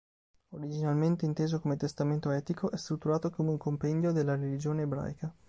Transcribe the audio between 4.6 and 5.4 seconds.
ebraica.